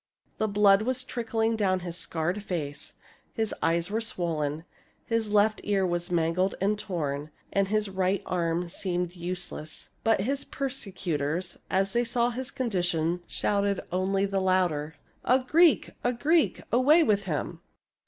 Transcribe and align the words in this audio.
The 0.39 0.47
blood 0.47 0.81
was 0.81 1.03
trickling 1.03 1.55
down 1.55 1.81
his 1.81 1.95
scarred 1.95 2.41
face, 2.41 2.93
his 3.33 3.53
eyes 3.61 3.91
were 3.91 4.01
swollen, 4.01 4.65
his 5.05 5.31
left 5.31 5.61
ear 5.63 5.85
was 5.85 6.09
mangled 6.09 6.55
and 6.59 6.79
torn, 6.79 7.29
and 7.53 7.67
his 7.67 7.87
right 7.87 8.23
arm 8.25 8.67
seemed 8.67 9.15
useless. 9.15 9.89
But 10.03 10.21
his 10.21 10.43
per 10.43 10.69
secutors, 10.69 11.57
as 11.69 11.93
they 11.93 12.03
saw 12.03 12.31
his 12.31 12.49
condition, 12.49 13.21
shouted 13.27 13.79
only 13.91 14.25
the 14.25 14.41
louder," 14.41 14.95
A 15.23 15.37
Greek! 15.37 15.91
a 16.03 16.13
Greek! 16.13 16.63
Away 16.73 17.03
with 17.03 17.25
him 17.25 17.61